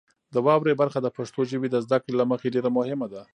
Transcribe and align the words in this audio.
د 0.33 0.35
واورئ 0.45 0.73
برخه 0.81 0.99
د 1.01 1.07
پښتو 1.17 1.39
ژبې 1.51 1.67
د 1.71 1.75
زده 1.85 1.97
کړې 2.03 2.13
له 2.19 2.25
مخې 2.31 2.53
ډیره 2.55 2.69
مهمه 2.77 3.07
ده. 3.13 3.21